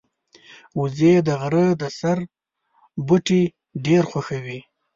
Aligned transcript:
وزې 0.79 1.13
د 1.27 1.29
غره 1.41 1.67
د 1.81 1.83
سر 1.99 2.17
بوټي 3.07 3.43
ډېر 3.85 4.03
خوښوي 4.09 4.59